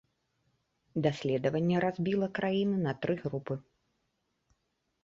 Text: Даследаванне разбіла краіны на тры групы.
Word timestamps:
Даследаванне 1.07 1.77
разбіла 1.87 2.27
краіны 2.41 2.75
на 2.87 2.93
тры 3.05 3.13
групы. 3.23 3.61